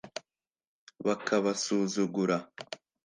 [1.05, 2.37] bakabasuzugura